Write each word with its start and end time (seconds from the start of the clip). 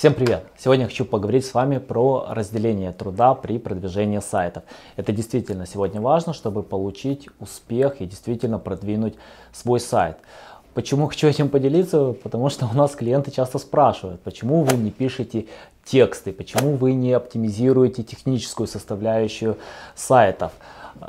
Всем 0.00 0.14
привет! 0.14 0.44
Сегодня 0.56 0.86
хочу 0.86 1.04
поговорить 1.04 1.44
с 1.44 1.52
вами 1.52 1.76
про 1.76 2.24
разделение 2.30 2.90
труда 2.90 3.34
при 3.34 3.58
продвижении 3.58 4.20
сайтов. 4.20 4.62
Это 4.96 5.12
действительно 5.12 5.66
сегодня 5.66 6.00
важно, 6.00 6.32
чтобы 6.32 6.62
получить 6.62 7.28
успех 7.38 8.00
и 8.00 8.06
действительно 8.06 8.58
продвинуть 8.58 9.16
свой 9.52 9.78
сайт. 9.78 10.16
Почему 10.72 11.06
хочу 11.06 11.26
этим 11.26 11.50
поделиться? 11.50 12.14
Потому 12.14 12.48
что 12.48 12.64
у 12.64 12.74
нас 12.74 12.92
клиенты 12.92 13.30
часто 13.30 13.58
спрашивают, 13.58 14.22
почему 14.22 14.62
вы 14.62 14.78
не 14.78 14.90
пишете 14.90 15.48
тексты, 15.84 16.32
почему 16.32 16.76
вы 16.76 16.94
не 16.94 17.12
оптимизируете 17.12 18.02
техническую 18.02 18.68
составляющую 18.68 19.58
сайтов. 19.94 20.52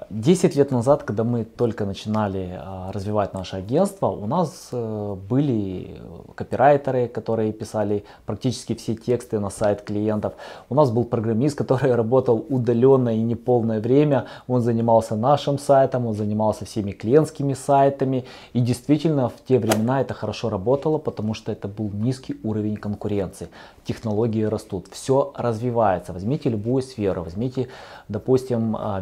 10 0.09 0.55
лет 0.55 0.71
назад, 0.71 1.03
когда 1.03 1.23
мы 1.23 1.43
только 1.43 1.85
начинали 1.85 2.59
а, 2.59 2.91
развивать 2.91 3.33
наше 3.33 3.57
агентство, 3.57 4.07
у 4.07 4.27
нас 4.27 4.69
э, 4.71 5.15
были 5.29 6.01
копирайтеры, 6.35 7.07
которые 7.07 7.53
писали 7.53 8.03
практически 8.25 8.75
все 8.75 8.95
тексты 8.95 9.39
на 9.39 9.49
сайт 9.49 9.81
клиентов. 9.81 10.33
У 10.69 10.75
нас 10.75 10.91
был 10.91 11.03
программист, 11.05 11.57
который 11.61 11.95
работал 11.95 12.45
удаленно 12.49 13.15
и 13.15 13.21
неполное 13.21 13.79
время. 13.79 14.25
Он 14.47 14.61
занимался 14.61 15.15
нашим 15.15 15.57
сайтом, 15.59 16.05
он 16.07 16.13
занимался 16.13 16.65
всеми 16.65 16.91
клиентскими 16.91 17.53
сайтами. 17.53 18.25
И 18.53 18.59
действительно 18.59 19.29
в 19.29 19.35
те 19.47 19.59
времена 19.59 20.01
это 20.01 20.13
хорошо 20.13 20.49
работало, 20.49 20.97
потому 20.97 21.33
что 21.33 21.51
это 21.51 21.67
был 21.67 21.89
низкий 21.93 22.35
уровень 22.43 22.77
конкуренции. 22.77 23.49
Технологии 23.85 24.43
растут, 24.43 24.87
все 24.91 25.31
развивается. 25.35 26.13
Возьмите 26.13 26.49
любую 26.49 26.81
сферу, 26.81 27.23
возьмите, 27.23 27.67
допустим, 28.07 28.75
а, 28.77 29.01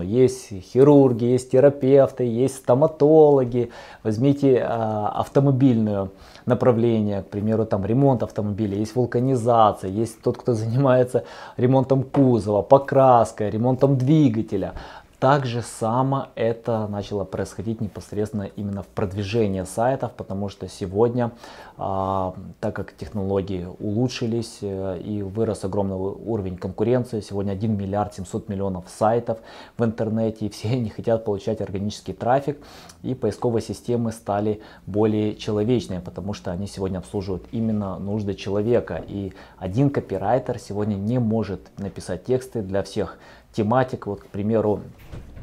медицину 0.00 0.02
есть 0.02 0.48
хирурги, 0.72 1.24
есть 1.24 1.50
терапевты, 1.50 2.24
есть 2.24 2.56
стоматологи. 2.56 3.70
Возьмите 4.02 4.56
э, 4.56 4.64
автомобильное 4.64 6.08
направление, 6.46 7.22
к 7.22 7.26
примеру, 7.26 7.64
там 7.64 7.84
ремонт 7.84 8.22
автомобиля, 8.22 8.76
есть 8.76 8.96
вулканизация, 8.96 9.90
есть 9.90 10.22
тот, 10.22 10.36
кто 10.36 10.54
занимается 10.54 11.24
ремонтом 11.56 12.02
кузова, 12.02 12.62
покраской, 12.62 13.50
ремонтом 13.50 13.96
двигателя. 13.96 14.72
Так 15.20 15.44
же 15.44 15.60
само 15.60 16.28
это 16.34 16.86
начало 16.86 17.24
происходить 17.24 17.82
непосредственно 17.82 18.44
именно 18.56 18.82
в 18.82 18.86
продвижении 18.86 19.62
сайтов, 19.64 20.12
потому 20.12 20.48
что 20.48 20.66
сегодня, 20.66 21.32
а, 21.76 22.34
так 22.58 22.74
как 22.74 22.96
технологии 22.96 23.68
улучшились 23.80 24.60
э, 24.62 24.98
и 25.04 25.20
вырос 25.20 25.62
огромный 25.66 25.96
уровень 25.96 26.56
конкуренции, 26.56 27.20
сегодня 27.20 27.52
1 27.52 27.76
миллиард 27.76 28.14
700 28.14 28.48
миллионов 28.48 28.84
сайтов 28.88 29.40
в 29.76 29.84
интернете, 29.84 30.46
и 30.46 30.48
все 30.48 30.68
они 30.72 30.88
хотят 30.88 31.26
получать 31.26 31.60
органический 31.60 32.14
трафик, 32.14 32.56
и 33.02 33.14
поисковые 33.14 33.62
системы 33.62 34.12
стали 34.12 34.62
более 34.86 35.36
человечные, 35.36 36.00
потому 36.00 36.32
что 36.32 36.50
они 36.50 36.66
сегодня 36.66 36.96
обслуживают 36.96 37.44
именно 37.52 37.98
нужды 37.98 38.32
человека, 38.32 39.04
и 39.06 39.34
один 39.58 39.90
копирайтер 39.90 40.58
сегодня 40.58 40.94
не 40.94 41.18
может 41.18 41.60
написать 41.78 42.24
тексты 42.24 42.62
для 42.62 42.82
всех 42.82 43.18
тематик. 43.52 44.06
Вот, 44.06 44.20
к 44.20 44.26
примеру, 44.26 44.82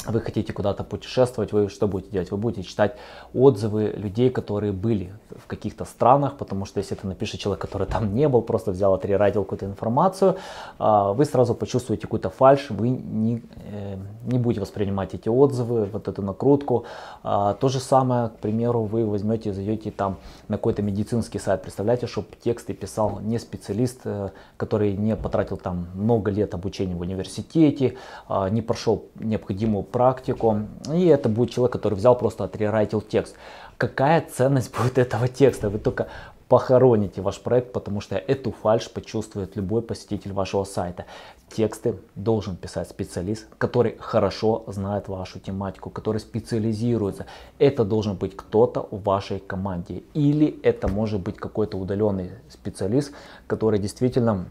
вы 0.06 0.22
хотите 0.22 0.54
куда-то 0.54 0.84
путешествовать, 0.84 1.52
вы 1.52 1.70
что 1.70 1.88
будете 1.88 2.12
делать? 2.12 2.32
Вы 2.32 2.38
будете 2.38 2.64
читать 2.64 2.96
отзывы 3.34 3.94
людей, 3.98 4.30
которые 4.30 4.72
были 4.72 5.14
в 5.32 5.48
каких-то 5.48 5.86
странах, 5.86 6.38
потому 6.38 6.66
что 6.66 6.80
если 6.80 6.98
это 6.98 7.08
напишет 7.08 7.40
человек, 7.40 7.62
который 7.62 7.88
там 7.88 8.14
не 8.14 8.28
был, 8.30 8.42
просто 8.42 8.72
взял, 8.72 8.94
отрерадил 8.94 9.44
какую-то 9.44 9.66
информацию, 9.66 10.38
а, 10.80 11.14
вы 11.14 11.26
сразу 11.26 11.54
почувствуете 11.56 12.04
какую-то 12.04 12.30
фальш, 12.30 12.70
вы 12.70 12.90
не, 12.90 13.42
э, 13.72 13.98
не 14.26 14.40
будете 14.40 14.62
воспринимать 14.62 15.14
эти 15.14 15.30
отзывы, 15.30 15.86
вот 15.86 16.08
эту 16.08 16.22
накрутку. 16.22 16.86
А, 17.24 17.54
то 17.54 17.70
же 17.70 17.80
самое, 17.80 18.30
к 18.30 18.38
примеру, 18.38 18.84
вы 18.84 19.06
возьмете, 19.06 19.54
зайдете 19.54 19.92
там 19.92 20.18
на 20.48 20.58
какой-то 20.58 20.82
медицинский 20.82 21.40
сайт, 21.40 21.62
представляете, 21.62 22.08
чтобы 22.08 22.28
тексты 22.44 22.74
писал 22.74 23.20
не 23.20 23.40
специалист, 23.40 24.02
э, 24.06 24.30
который 24.58 24.96
не 24.96 25.16
потратил 25.16 25.58
там 25.58 25.88
много 25.96 26.32
лет 26.32 26.54
обучения 26.54 26.96
в 26.96 27.02
университете, 27.02 27.96
а, 28.28 28.50
не 28.50 28.62
прошел 28.62 29.06
необходимую 29.16 29.84
практику. 29.92 30.62
И 30.94 31.06
это 31.06 31.30
будет 31.30 31.52
человек, 31.52 31.74
который 31.74 31.96
взял 31.96 32.18
просто 32.18 32.44
отрерайтил 32.44 33.02
текст. 33.02 33.36
Какая 33.78 34.22
ценность 34.22 34.76
будет 34.78 34.98
этого 34.98 35.28
текста? 35.28 35.70
Вы 35.70 35.80
только 35.80 36.08
похороните 36.48 37.22
ваш 37.22 37.40
проект, 37.40 37.74
потому 37.74 38.02
что 38.02 38.16
эту 38.16 38.52
фальш 38.52 38.90
почувствует 38.90 39.56
любой 39.56 39.82
посетитель 39.82 40.34
вашего 40.34 40.64
сайта. 40.64 41.06
Тексты 41.50 41.96
должен 42.16 42.56
писать 42.56 42.90
специалист, 42.90 43.48
который 43.58 43.98
хорошо 44.00 44.64
знает 44.68 45.08
вашу 45.08 45.40
тематику, 45.40 45.90
который 45.90 46.20
специализируется. 46.20 47.26
Это 47.60 47.84
должен 47.84 48.16
быть 48.16 48.36
кто-то 48.36 48.88
в 48.92 49.04
вашей 49.04 49.40
команде. 49.40 50.04
Или 50.14 50.60
это 50.64 50.88
может 50.88 51.22
быть 51.22 51.38
какой-то 51.38 51.78
удаленный 51.78 52.32
специалист, 52.50 53.14
который 53.48 53.80
действительно 53.80 54.48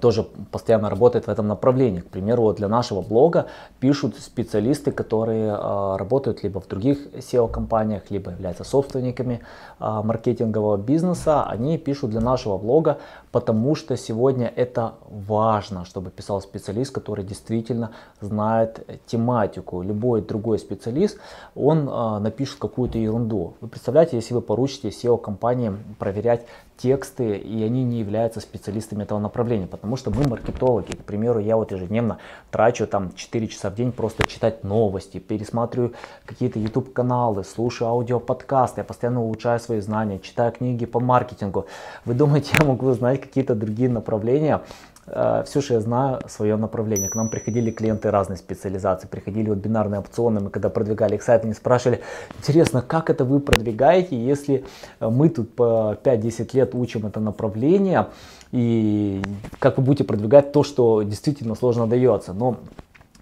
тоже 0.00 0.22
постоянно 0.50 0.90
работает 0.90 1.26
в 1.26 1.28
этом 1.28 1.46
направлении. 1.48 2.00
К 2.00 2.08
примеру, 2.08 2.42
вот 2.42 2.56
для 2.56 2.68
нашего 2.68 3.00
блога 3.00 3.46
пишут 3.80 4.16
специалисты, 4.18 4.92
которые 4.92 5.52
э, 5.52 5.96
работают 5.96 6.42
либо 6.42 6.60
в 6.60 6.68
других 6.68 7.06
SEO-компаниях, 7.14 8.10
либо 8.10 8.30
являются 8.32 8.64
собственниками 8.64 9.40
э, 9.80 10.00
маркетингового 10.04 10.76
бизнеса. 10.76 11.44
Они 11.44 11.78
пишут 11.78 12.10
для 12.10 12.20
нашего 12.20 12.58
блога, 12.58 12.98
потому 13.32 13.74
что 13.74 13.96
сегодня 13.96 14.52
это 14.54 14.94
важно, 15.08 15.84
чтобы 15.84 16.10
писал 16.10 16.40
специалист, 16.42 16.92
который 16.92 17.24
действительно 17.24 17.90
знает 18.20 18.86
тематику. 19.06 19.82
Любой 19.82 20.20
другой 20.20 20.58
специалист, 20.58 21.18
он 21.54 21.86
напишет 22.22 22.58
какую-то 22.58 22.98
ерунду. 22.98 23.54
Вы 23.60 23.68
представляете, 23.68 24.16
если 24.16 24.34
вы 24.34 24.40
поручите 24.40 24.88
SEO-компании 24.88 25.72
проверять 25.98 26.46
тексты, 26.76 27.36
и 27.36 27.62
они 27.62 27.84
не 27.84 28.00
являются 28.00 28.40
специалистами 28.40 29.02
этого 29.02 29.18
направления, 29.18 29.66
потому 29.66 29.96
что 29.96 30.10
мы 30.10 30.28
маркетологи. 30.28 30.92
К 30.92 31.04
примеру, 31.04 31.40
я 31.40 31.56
вот 31.56 31.72
ежедневно 31.72 32.18
трачу 32.50 32.86
там 32.86 33.14
4 33.14 33.48
часа 33.48 33.70
в 33.70 33.74
день 33.74 33.92
просто 33.92 34.26
читать 34.26 34.64
новости, 34.64 35.18
пересматриваю 35.18 35.94
какие-то 36.24 36.58
YouTube 36.58 36.92
каналы, 36.92 37.44
слушаю 37.44 37.88
аудиоподкасты, 37.88 38.80
я 38.80 38.84
постоянно 38.84 39.22
улучшаю 39.22 39.60
свои 39.60 39.80
знания, 39.80 40.18
читаю 40.18 40.52
книги 40.52 40.86
по 40.86 41.00
маркетингу. 41.00 41.66
Вы 42.04 42.14
думаете, 42.14 42.52
я 42.60 42.66
могу 42.66 42.92
знать 42.92 43.20
какие-то 43.20 43.54
другие 43.54 43.88
направления? 43.88 44.62
Э, 45.06 45.42
все, 45.46 45.60
что 45.60 45.74
я 45.74 45.80
знаю, 45.80 46.20
свое 46.28 46.56
направление. 46.56 47.08
К 47.08 47.14
нам 47.14 47.28
приходили 47.28 47.70
клиенты 47.70 48.10
разной 48.10 48.36
специализации, 48.36 49.06
приходили 49.06 49.48
вот 49.48 49.58
бинарные 49.58 50.00
опционы, 50.00 50.40
мы 50.40 50.50
когда 50.50 50.68
продвигали 50.68 51.14
их 51.14 51.22
сайт, 51.22 51.44
они 51.44 51.54
спрашивали, 51.54 52.00
интересно, 52.38 52.82
как 52.82 53.10
это 53.10 53.24
вы 53.24 53.40
продвигаете, 53.40 54.16
если 54.16 54.64
мы 55.00 55.28
тут 55.28 55.54
по 55.54 55.96
5-10 56.02 56.50
лет 56.54 56.74
учим 56.74 57.06
это 57.06 57.20
направление, 57.20 58.08
и 58.52 59.22
как 59.58 59.78
вы 59.78 59.84
будете 59.84 60.04
продвигать 60.04 60.52
то, 60.52 60.62
что 60.62 61.02
действительно 61.02 61.54
сложно 61.54 61.86
дается. 61.86 62.32
Но 62.32 62.56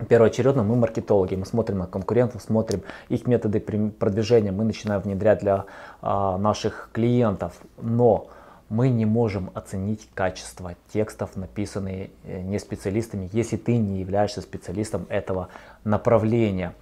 Первоочередно 0.08 0.64
мы 0.64 0.74
маркетологи, 0.74 1.36
мы 1.36 1.46
смотрим 1.46 1.78
на 1.78 1.86
конкурентов, 1.86 2.42
смотрим 2.42 2.82
их 3.08 3.28
методы 3.28 3.60
продвижения, 3.60 4.50
мы 4.50 4.64
начинаем 4.64 5.00
внедрять 5.00 5.38
для 5.38 5.66
а, 6.02 6.36
наших 6.36 6.90
клиентов. 6.92 7.52
Но 7.80 8.26
мы 8.68 8.88
не 8.88 9.04
можем 9.04 9.50
оценить 9.54 10.08
качество 10.14 10.74
текстов, 10.92 11.36
написанные 11.36 12.10
э, 12.24 12.40
не 12.40 12.58
специалистами, 12.58 13.28
если 13.32 13.56
ты 13.56 13.76
не 13.76 14.00
являешься 14.00 14.40
специалистом 14.40 15.06
этого 15.08 15.48
направления. 15.84 16.74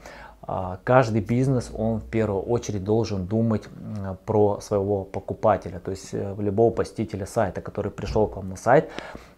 А, 0.45 0.81
каждый 0.83 1.21
бизнес, 1.21 1.71
он 1.73 2.01
в 2.01 2.05
первую 2.05 2.43
очередь 2.43 2.83
должен 2.83 3.27
думать 3.27 3.63
про 4.27 4.61
своего 4.61 5.05
покупателя, 5.05 5.79
то 5.79 5.93
есть 5.93 6.09
э, 6.13 6.35
любого 6.39 6.73
посетителя 6.73 7.27
сайта, 7.27 7.61
который 7.61 7.93
пришел 7.93 8.27
к 8.27 8.37
вам 8.37 8.49
на 8.49 8.57
сайт, 8.57 8.91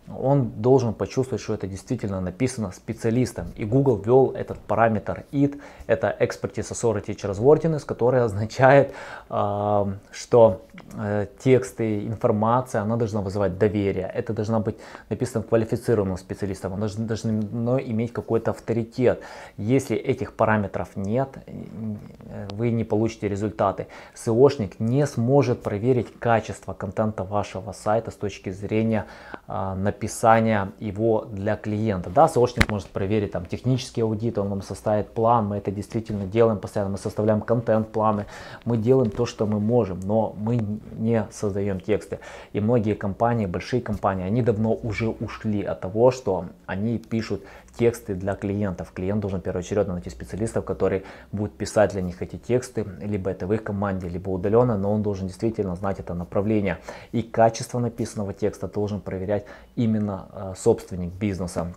он 0.08 0.50
должен 0.56 0.92
почувствовать, 0.92 1.42
что 1.42 1.54
это 1.54 1.66
действительно 1.66 2.20
написано 2.20 2.72
специалистом. 2.72 3.46
И 3.56 3.64
Google 3.64 3.96
ввел 3.96 4.32
этот 4.32 4.58
параметр 4.58 5.24
IT, 5.32 5.60
это 5.86 6.14
Expertise 6.20 6.72
Authority 6.72 7.16
Trustworthiness, 7.16 7.86
который 7.86 8.22
означает, 8.22 8.92
э, 9.30 9.84
что 10.12 10.62
э, 10.94 11.26
тексты, 11.42 12.06
информация, 12.06 12.82
она 12.82 12.96
должна 12.96 13.22
вызывать 13.22 13.58
доверие. 13.58 14.10
Это 14.14 14.34
должна 14.34 14.60
быть 14.60 14.76
написано 15.08 15.42
квалифицированным 15.42 16.18
специалистом, 16.18 16.74
оно 16.74 16.86
должно 16.98 17.78
иметь 17.78 18.12
какой-то 18.12 18.50
авторитет. 18.50 19.20
Если 19.56 19.96
этих 19.96 20.34
параметров 20.34 20.96
нет, 20.96 21.28
э, 21.46 22.48
вы 22.52 22.70
не 22.70 22.84
получите 22.84 23.28
результаты. 23.28 23.86
SEOшник 24.14 24.74
не 24.78 25.06
сможет 25.06 25.62
проверить 25.62 26.08
качество 26.18 26.74
контента 26.74 27.24
вашего 27.24 27.72
сайта 27.72 28.10
с 28.10 28.14
точки 28.14 28.50
зрения 28.50 29.06
э, 29.48 29.74
написания 29.94 30.72
его 30.80 31.26
для 31.30 31.56
клиента. 31.56 32.10
Да, 32.10 32.26
SEOшник 32.26 32.68
может 32.68 32.88
проверить 32.88 33.32
там 33.32 33.46
технический 33.46 34.02
аудит, 34.02 34.38
он 34.38 34.48
вам 34.48 34.62
составит 34.62 35.08
план, 35.08 35.46
мы 35.46 35.56
это 35.56 35.70
действительно 35.70 36.26
делаем 36.26 36.58
постоянно, 36.58 36.90
мы 36.92 36.98
составляем 36.98 37.40
контент-планы, 37.40 38.26
мы 38.64 38.76
делаем 38.76 39.10
то, 39.10 39.24
что 39.24 39.46
мы 39.46 39.60
можем, 39.60 40.00
но 40.00 40.34
мы 40.36 40.58
не 40.98 41.26
создаем 41.30 41.80
тексты. 41.80 42.18
И 42.52 42.60
многие 42.60 42.94
компании, 42.94 43.46
большие 43.46 43.80
компании, 43.80 44.26
они 44.26 44.42
давно 44.42 44.74
уже 44.74 45.08
ушли 45.08 45.62
от 45.62 45.80
того, 45.80 46.10
что 46.10 46.46
они 46.66 46.98
пишут 46.98 47.42
тексты 47.78 48.14
для 48.14 48.34
клиентов. 48.34 48.92
Клиент 48.92 49.20
должен 49.20 49.40
первоочередно 49.40 49.94
найти 49.94 50.10
специалистов, 50.10 50.64
которые 50.64 51.02
будут 51.32 51.56
писать 51.56 51.92
для 51.92 52.02
них 52.02 52.22
эти 52.22 52.36
тексты, 52.36 52.86
либо 53.00 53.30
это 53.30 53.46
в 53.46 53.52
их 53.52 53.64
команде, 53.64 54.08
либо 54.08 54.30
удаленно, 54.30 54.76
но 54.78 54.92
он 54.92 55.02
должен 55.02 55.26
действительно 55.26 55.74
знать 55.76 56.00
это 56.00 56.14
направление. 56.14 56.78
И 57.12 57.22
качество 57.22 57.78
написанного 57.78 58.32
текста 58.32 58.68
должен 58.68 59.00
проверять 59.00 59.44
именно 59.84 60.28
э, 60.32 60.54
собственник 60.56 61.12
бизнеса 61.12 61.74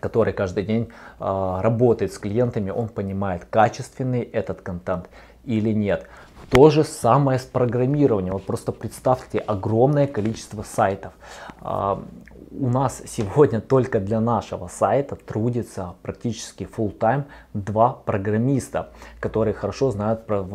который 0.00 0.34
каждый 0.34 0.64
день 0.64 0.90
э, 1.18 1.58
работает 1.62 2.12
с 2.12 2.18
клиентами, 2.18 2.70
он 2.70 2.88
понимает, 2.88 3.46
качественный 3.46 4.20
этот 4.20 4.60
контент 4.60 5.08
или 5.44 5.72
нет. 5.72 6.06
То 6.50 6.70
же 6.70 6.84
самое 6.84 7.38
с 7.38 7.42
программированием. 7.42 8.34
Вот 8.34 8.44
просто 8.44 8.72
представьте 8.72 9.38
огромное 9.38 10.06
количество 10.06 10.62
сайтов. 10.62 11.12
А, 11.60 12.02
у 12.50 12.68
нас 12.68 13.02
сегодня 13.06 13.60
только 13.60 14.00
для 14.00 14.20
нашего 14.20 14.68
сайта 14.68 15.16
трудится 15.16 15.94
практически 16.02 16.64
full 16.64 16.96
time 16.98 17.24
два 17.52 17.92
программиста, 17.92 18.90
которые 19.20 19.52
хорошо 19.52 19.90
знают 19.90 20.26
про 20.26 20.46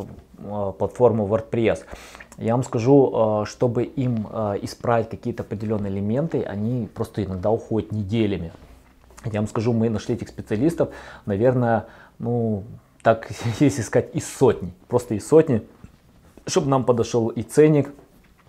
платформу 0.78 1.28
WordPress. 1.28 1.82
Я 2.38 2.54
вам 2.54 2.64
скажу, 2.64 3.12
а, 3.14 3.46
чтобы 3.46 3.84
им 3.84 4.28
исправить 4.62 5.10
какие-то 5.10 5.44
определенные 5.44 5.92
элементы, 5.92 6.44
они 6.44 6.88
просто 6.88 7.24
иногда 7.24 7.52
уходят 7.52 7.92
неделями. 7.92 8.52
Я 9.26 9.40
вам 9.40 9.48
скажу, 9.48 9.72
мы 9.72 9.90
нашли 9.90 10.16
этих 10.16 10.28
специалистов, 10.28 10.90
наверное, 11.26 11.86
ну, 12.20 12.64
так, 13.02 13.30
если 13.60 13.82
сказать, 13.82 14.10
из 14.14 14.28
сотни, 14.28 14.74
просто 14.88 15.16
из 15.16 15.28
сотни 15.28 15.62
чтобы 16.46 16.68
нам 16.68 16.84
подошел 16.84 17.30
и 17.30 17.42
ценник, 17.44 17.92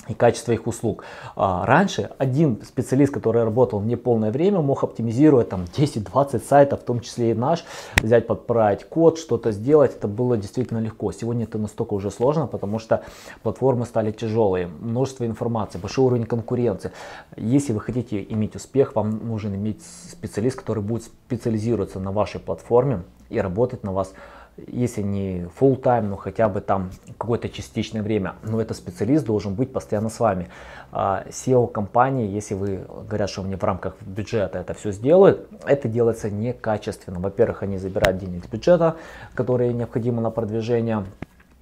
и 0.09 0.15
качество 0.15 0.53
их 0.53 0.67
услуг. 0.67 1.05
А, 1.37 1.65
раньше 1.67 2.11
один 2.19 2.61
специалист, 2.65 3.13
который 3.13 3.45
работал 3.45 3.81
не 3.81 3.97
полное 3.97 4.31
время, 4.31 4.61
мог 4.61 4.85
оптимизировать 4.85 5.49
там 5.49 5.65
10-20 5.65 6.43
сайтов, 6.47 6.81
в 6.81 6.85
том 6.85 7.01
числе 7.01 7.31
и 7.31 7.35
наш, 7.35 7.65
взять, 7.97 8.27
подправить 8.27 8.85
код, 8.85 9.19
что-то 9.19 9.53
сделать. 9.53 9.97
Это 9.97 10.09
было 10.09 10.37
действительно 10.37 10.79
легко. 10.79 11.13
Сегодня 11.13 11.45
это 11.45 11.59
настолько 11.59 11.95
уже 11.95 12.11
сложно, 12.11 12.47
потому 12.47 12.79
что 12.79 13.03
платформы 13.43 13.87
стали 13.87 14.11
тяжелые, 14.11 14.67
множество 14.67 15.25
информации, 15.25 15.79
большой 15.79 16.07
уровень 16.07 16.27
конкуренции. 16.27 16.93
Если 17.37 17.73
вы 17.73 17.81
хотите 17.81 18.23
иметь 18.23 18.57
успех, 18.57 18.95
вам 18.95 19.27
нужен 19.27 19.55
иметь 19.55 19.83
специалист, 20.11 20.59
который 20.59 20.83
будет 20.83 21.05
специализироваться 21.05 22.01
на 22.01 22.13
вашей 22.13 22.41
платформе 22.41 23.03
и 23.31 23.41
работать 23.41 23.85
на 23.85 23.93
вас 23.93 24.13
если 24.57 25.03
не 25.03 25.47
full 25.59 25.81
time, 25.81 26.03
но 26.03 26.17
хотя 26.17 26.49
бы 26.49 26.61
там 26.61 26.91
какое-то 27.19 27.49
частичное 27.49 28.03
время, 28.03 28.35
но 28.43 28.61
этот 28.61 28.77
специалист 28.77 29.25
должен 29.25 29.55
быть 29.55 29.73
постоянно 29.73 30.09
с 30.09 30.21
вами. 30.21 30.49
А, 30.93 31.25
SEO 31.29 31.71
компании, 31.71 32.29
если 32.29 32.55
вы 32.55 32.85
говорят, 33.09 33.31
что 33.31 33.43
мне 33.43 33.57
в 33.57 33.65
рамках 33.65 33.95
бюджета 34.03 34.59
это 34.59 34.75
все 34.75 34.93
сделают, 34.93 35.49
это 35.67 35.89
делается 35.89 36.31
некачественно. 36.31 37.19
Во-первых, 37.19 37.63
они 37.63 37.79
забирают 37.79 38.19
денег 38.19 38.45
с 38.45 38.49
бюджета, 38.49 38.97
которые 39.35 39.73
необходимы 39.73 40.23
на 40.23 40.31
продвижение. 40.31 41.05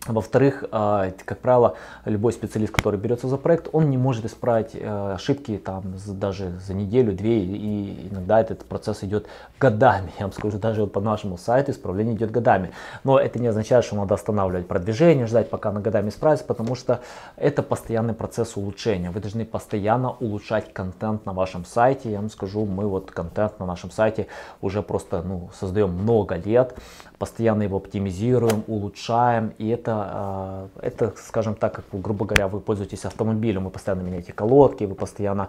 Во-вторых, 0.09 0.65
а, 0.73 1.13
как 1.25 1.39
правило, 1.39 1.77
любой 2.05 2.33
специалист, 2.33 2.75
который 2.75 2.99
берется 2.99 3.29
за 3.29 3.37
проект, 3.37 3.69
он 3.73 3.89
не 3.89 3.97
может 3.97 4.25
исправить 4.25 4.71
э, 4.75 5.13
ошибки 5.15 5.63
там 5.65 5.95
даже 6.09 6.59
за 6.67 6.75
неделю, 6.75 7.13
две, 7.13 7.45
и 7.45 8.09
иногда 8.11 8.41
этот 8.41 8.65
процесс 8.65 9.05
идет 9.05 9.29
годами. 9.61 10.13
Я 10.19 10.25
вам 10.25 10.33
скажу, 10.33 10.59
даже 10.59 10.81
вот 10.81 10.93
по 10.93 11.01
нашему 11.01 11.39
сайту 11.39 11.71
исправление 11.71 12.17
идет 12.17 12.33
годами. 12.33 12.73
Но 13.05 13.17
это 13.17 13.39
не 13.39 13.47
означает, 13.47 13.85
что 13.85 13.95
надо 13.95 14.15
останавливать 14.15 14.67
продвижение, 14.67 15.27
ждать, 15.27 15.49
пока 15.51 15.71
на 15.71 15.79
годами 15.79 16.09
исправится, 16.09 16.45
потому 16.47 16.75
что 16.75 17.01
это 17.37 17.63
постоянный 17.63 18.15
процесс 18.15 18.57
улучшения. 18.57 19.11
Вы 19.11 19.21
должны 19.21 19.45
постоянно 19.45 20.11
улучшать 20.11 20.73
контент 20.73 21.27
на 21.27 21.33
вашем 21.33 21.65
сайте. 21.65 22.11
Я 22.11 22.19
вам 22.19 22.29
скажу, 22.29 22.67
мы 22.67 22.89
вот 22.89 23.13
контент 23.13 23.61
на 23.61 23.67
нашем 23.67 23.93
сайте 23.93 24.27
уже 24.61 24.83
просто 24.83 25.23
ну, 25.23 25.51
создаем 25.55 25.91
много 25.91 26.35
лет, 26.35 26.75
постоянно 27.21 27.63
его 27.63 27.77
оптимизируем, 27.77 28.65
улучшаем, 28.67 29.53
и 29.59 29.69
это 29.69 29.92
это, 29.93 30.11
а, 30.13 30.69
это, 30.81 31.13
скажем 31.17 31.55
так, 31.55 31.75
как, 31.75 31.85
грубо 31.93 32.25
говоря, 32.25 32.49
вы 32.49 32.61
пользуетесь 32.61 33.05
автомобилем, 33.05 33.65
вы 33.65 33.71
постоянно 33.71 34.03
меняете 34.03 34.33
колодки, 34.33 34.85
вы 34.85 34.95
постоянно 34.95 35.49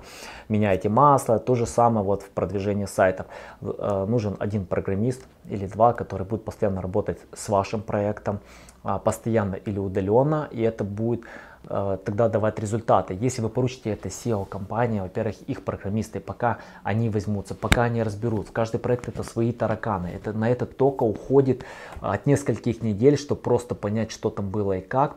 меняете 0.49 0.89
масло. 0.89 1.39
То 1.39 1.55
же 1.55 1.65
самое 1.65 2.05
вот 2.05 2.23
в 2.23 2.29
продвижении 2.29 2.85
сайтов. 2.85 3.27
А, 3.61 4.05
нужен 4.05 4.35
один 4.39 4.65
программист 4.65 5.25
или 5.49 5.67
два, 5.67 5.93
который 5.93 6.25
будет 6.25 6.43
постоянно 6.43 6.81
работать 6.81 7.19
с 7.33 7.49
вашим 7.49 7.81
проектом, 7.81 8.39
а, 8.83 8.99
постоянно 8.99 9.55
или 9.55 9.79
удаленно, 9.79 10.47
и 10.51 10.61
это 10.61 10.83
будет 10.83 11.21
тогда 11.67 12.29
давать 12.29 12.59
результаты. 12.59 13.17
Если 13.19 13.41
вы 13.41 13.49
поручите 13.49 13.91
это 13.91 14.09
SEO 14.09 14.45
компании, 14.45 14.99
во-первых, 14.99 15.41
их 15.47 15.63
программисты, 15.63 16.19
пока 16.19 16.59
они 16.83 17.09
возьмутся, 17.09 17.55
пока 17.55 17.83
они 17.83 18.03
разберут, 18.03 18.47
в 18.49 18.51
каждый 18.51 18.79
проект 18.79 19.07
это 19.07 19.23
свои 19.23 19.51
тараканы. 19.51 20.07
Это, 20.07 20.33
на 20.33 20.49
это 20.49 20.65
только 20.65 21.03
уходит 21.03 21.63
от 22.01 22.25
нескольких 22.25 22.81
недель, 22.81 23.17
чтобы 23.17 23.41
просто 23.41 23.75
понять, 23.75 24.11
что 24.11 24.29
там 24.29 24.49
было 24.49 24.77
и 24.77 24.81
как 24.81 25.15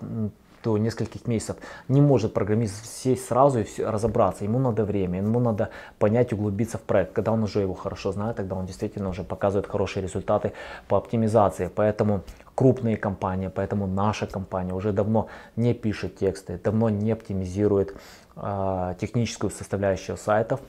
до 0.66 0.78
нескольких 0.78 1.28
месяцев. 1.28 1.56
Не 1.88 2.00
может 2.00 2.34
программист 2.34 2.84
сесть 2.84 3.28
сразу 3.28 3.60
и 3.60 3.62
все, 3.62 3.88
разобраться. 3.88 4.44
Ему 4.44 4.58
надо 4.58 4.84
время, 4.84 5.18
ему 5.18 5.38
надо 5.38 5.68
понять, 5.98 6.32
углубиться 6.32 6.76
в 6.78 6.80
проект. 6.80 7.12
Когда 7.12 7.30
он 7.32 7.44
уже 7.44 7.60
его 7.60 7.74
хорошо 7.74 8.12
знает, 8.12 8.36
тогда 8.36 8.56
он 8.56 8.66
действительно 8.66 9.08
уже 9.08 9.22
показывает 9.22 9.68
хорошие 9.68 10.02
результаты 10.02 10.52
по 10.88 10.96
оптимизации. 10.96 11.70
Поэтому 11.74 12.22
крупные 12.56 12.96
компании, 12.96 13.48
поэтому 13.48 13.86
наша 13.86 14.26
компания 14.26 14.74
уже 14.74 14.92
давно 14.92 15.28
не 15.54 15.72
пишет 15.72 16.18
тексты, 16.18 16.58
давно 16.64 16.90
не 16.90 17.12
оптимизирует 17.12 17.94
э, 18.36 18.94
техническую 19.00 19.50
составляющую 19.50 20.16
сайтов, 20.16 20.60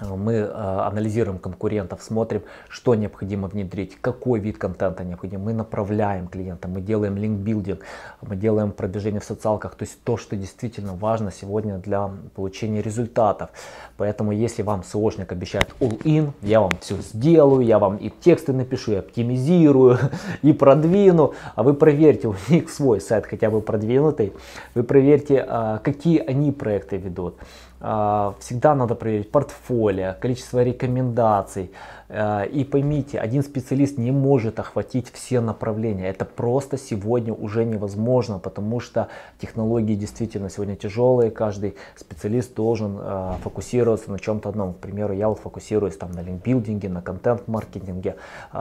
мы 0.00 0.32
э, 0.32 0.50
анализируем 0.50 1.38
конкурентов, 1.38 2.02
смотрим, 2.02 2.42
что 2.68 2.94
необходимо 2.94 3.48
внедрить, 3.48 3.98
какой 4.00 4.40
вид 4.40 4.58
контента 4.58 5.04
необходим. 5.04 5.42
Мы 5.42 5.52
направляем 5.52 6.28
клиента, 6.28 6.68
мы 6.68 6.80
делаем 6.80 7.16
линкбилдинг, 7.16 7.80
мы 8.22 8.36
делаем 8.36 8.72
продвижение 8.72 9.20
в 9.20 9.24
социалках, 9.24 9.74
то 9.74 9.84
есть 9.84 10.02
то, 10.02 10.16
что 10.16 10.36
действительно 10.36 10.94
важно 10.94 11.30
сегодня 11.30 11.78
для 11.78 12.10
получения 12.34 12.82
результатов. 12.82 13.50
Поэтому 13.96 14.32
если 14.32 14.62
вам 14.62 14.80
SEOшник 14.80 15.30
обещает 15.30 15.68
all-in, 15.80 16.32
я 16.42 16.60
вам 16.60 16.72
все 16.80 16.96
сделаю, 16.96 17.64
я 17.64 17.78
вам 17.78 17.96
и 17.96 18.08
тексты 18.08 18.52
напишу, 18.52 18.92
и 18.92 18.96
оптимизирую, 18.96 19.98
и 20.42 20.52
продвину, 20.52 21.34
а 21.54 21.62
вы 21.62 21.74
проверьте, 21.74 22.28
у 22.28 22.34
них 22.48 22.70
свой 22.70 23.00
сайт 23.00 23.26
хотя 23.26 23.50
бы 23.50 23.60
продвинутый, 23.60 24.32
вы 24.74 24.82
проверьте, 24.82 25.44
а, 25.46 25.78
какие 25.78 26.18
они 26.18 26.50
проекты 26.50 26.96
ведут. 26.96 27.36
А, 27.84 28.34
всегда 28.38 28.74
надо 28.76 28.94
проверить 28.94 29.32
портфолио, 29.32 30.14
количество 30.20 30.62
рекомендаций. 30.62 31.72
А, 32.14 32.42
и 32.42 32.62
поймите, 32.64 33.18
один 33.18 33.42
специалист 33.42 33.96
не 33.96 34.10
может 34.10 34.60
охватить 34.60 35.10
все 35.10 35.40
направления. 35.40 36.08
Это 36.08 36.26
просто 36.26 36.76
сегодня 36.76 37.32
уже 37.32 37.64
невозможно, 37.64 38.38
потому 38.38 38.80
что 38.80 39.08
технологии 39.40 39.94
действительно 39.94 40.50
сегодня 40.50 40.76
тяжелые. 40.76 41.30
Каждый 41.30 41.74
специалист 41.96 42.54
должен 42.54 42.98
а, 43.00 43.38
фокусироваться 43.42 44.10
на 44.10 44.18
чем-то 44.18 44.50
одном. 44.50 44.74
К 44.74 44.76
примеру, 44.76 45.14
я 45.14 45.28
вот 45.28 45.38
фокусируюсь 45.38 45.96
там 45.96 46.12
на 46.12 46.20
линкбилдинге, 46.20 46.90
на 46.90 47.00
контент-маркетинге. 47.00 48.16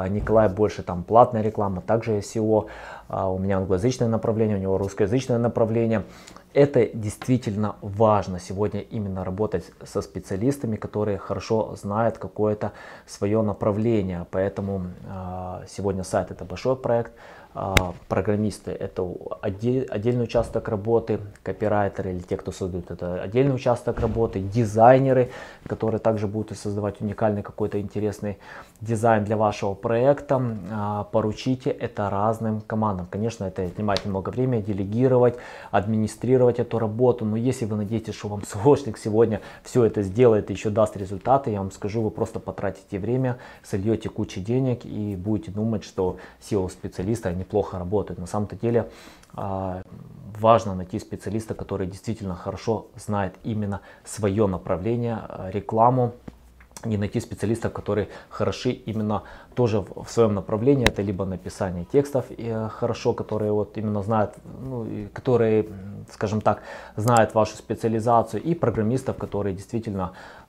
Николай 0.10 0.48
больше 0.48 0.84
там 0.84 1.04
платная 1.04 1.42
реклама, 1.42 1.82
также 1.82 2.20
SEO. 2.20 2.68
У 3.10 3.38
меня 3.38 3.58
англоязычное 3.58 4.08
направление, 4.08 4.58
у 4.58 4.60
него 4.62 4.78
русскоязычное 4.78 5.38
направление 5.38 6.04
это 6.54 6.86
действительно 6.86 7.76
важно 7.82 8.40
сегодня 8.40 8.82
именно 8.82 9.24
работать 9.24 9.64
со 9.86 10.02
специалистами, 10.02 10.76
которые 10.76 11.18
хорошо 11.18 11.76
знают 11.82 12.18
какое-то 12.18 12.74
свое 13.06 13.41
направление. 13.42 14.26
Поэтому 14.32 14.88
э, 15.06 15.66
сегодня 15.68 16.04
сайт 16.04 16.32
это 16.32 16.46
большой 16.46 16.76
проект. 16.76 17.14
А, 17.54 17.94
программисты 18.08 18.72
это 18.72 19.06
отдельный 19.42 20.24
участок 20.24 20.70
работы, 20.70 21.20
копирайтеры 21.44 22.12
или 22.12 22.20
те, 22.20 22.38
кто 22.38 22.54
создают 22.54 22.92
это 22.92 23.22
отдельный 23.22 23.54
участок 23.54 24.00
работы, 24.00 24.40
дизайнеры, 24.40 25.32
которые 25.68 26.00
также 26.00 26.28
будут 26.28 26.58
создавать 26.58 27.02
уникальный 27.02 27.44
какой-то 27.44 27.82
интересный 27.82 28.38
дизайн 28.80 29.26
для 29.26 29.36
вашего 29.36 29.74
проекта. 29.74 30.42
А, 30.72 31.04
поручите 31.12 31.72
это 31.72 32.10
разным 32.10 32.62
командам. 32.62 33.08
Конечно, 33.10 33.44
это 33.44 33.64
отнимает 33.64 34.06
немного 34.06 34.30
времени, 34.30 34.62
делегировать, 34.62 35.36
администрировать 35.72 36.60
эту 36.60 36.80
работу, 36.80 37.26
но 37.26 37.36
если 37.36 37.66
вы 37.66 37.76
надеетесь, 37.76 38.16
что 38.16 38.30
вам 38.30 38.44
срочник 38.48 38.98
сегодня 38.98 39.42
все 39.64 39.84
это 39.84 40.04
сделает 40.04 40.50
и 40.50 40.54
еще 40.54 40.70
даст 40.70 40.96
результаты, 40.96 41.52
я 41.52 41.60
вам 41.60 41.72
скажу, 41.72 42.02
вы 42.02 42.12
просто 42.12 42.40
потратите 42.40 42.98
время, 42.98 43.38
сольете 43.62 44.08
кучу 44.08 44.40
денег 44.40 44.86
и 44.86 45.18
будете 45.18 45.52
думать, 45.52 45.84
что 45.84 46.18
SEO 46.40 46.70
специалисты, 46.70 47.28
они 47.28 47.41
плохо 47.44 47.80
работают. 47.80 48.20
На 48.20 48.28
самом-то 48.28 48.56
деле 48.56 48.90
а, 49.34 49.82
важно 50.40 50.76
найти 50.76 51.00
специалиста, 51.00 51.54
который 51.54 51.88
действительно 51.88 52.36
хорошо 52.36 52.88
знает 52.96 53.36
именно 53.44 53.82
свое 54.04 54.48
направление, 54.48 55.20
э, 55.28 55.52
рекламу, 55.52 56.14
не 56.86 56.98
найти 56.98 57.20
специалистов, 57.20 57.74
которые 57.74 58.08
хороши 58.30 58.72
именно 58.72 59.24
тоже 59.54 59.82
в, 59.82 60.10
своем 60.10 60.34
направлении. 60.34 60.88
Это 60.88 61.02
либо 61.02 61.26
написание 61.26 61.86
текстов 61.86 62.26
и 62.30 62.68
хорошо, 62.72 63.14
которые 63.14 63.52
вот 63.52 63.78
именно 63.78 64.02
знают, 64.02 64.34
ну, 64.64 64.88
которые, 65.14 65.68
скажем 66.12 66.42
так, 66.42 66.62
знают 66.96 67.36
вашу 67.36 67.56
специализацию, 67.56 68.42
и 68.42 68.56
программистов, 68.56 69.18
которые 69.18 69.54
действительно 69.56 70.12
э, 70.12 70.41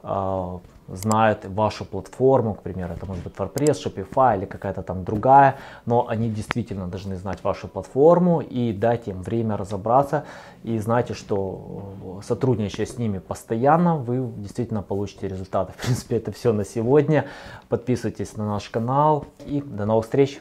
знают 0.89 1.45
вашу 1.47 1.85
платформу, 1.85 2.55
к 2.55 2.63
примеру, 2.63 2.95
это 2.95 3.07
может 3.07 3.25
быть 3.25 3.35
WordPress, 3.35 3.85
Shopify 3.85 4.37
или 4.37 4.45
какая-то 4.45 4.83
там 4.83 5.05
другая, 5.05 5.57
но 5.87 6.09
они 6.09 6.29
действительно 6.29 6.87
должны 6.89 7.17
знать 7.17 7.43
вашу 7.43 7.69
платформу 7.69 8.41
и 8.41 8.73
дать 8.73 9.09
им 9.09 9.23
время 9.23 9.57
разобраться. 9.57 10.25
И 10.65 10.79
знаете, 10.79 11.15
что 11.15 12.19
э, 12.21 12.23
сотрудничая 12.25 12.87
с 12.87 12.99
ними 12.99 13.19
постоянно, 13.19 13.97
вы 13.97 14.31
действительно 14.37 14.83
получите 14.83 15.29
результаты. 15.29 15.73
В 15.77 15.77
принципе, 15.77 16.17
это 16.17 16.33
все 16.33 16.53
на 16.53 16.65
сегодня. 16.65 17.27
Подписывайтесь 17.69 18.37
на 18.37 18.47
наш 18.47 18.69
канал 18.69 19.25
и 19.47 19.63
до 19.63 19.87
новых 19.87 20.05
встреч! 20.05 20.41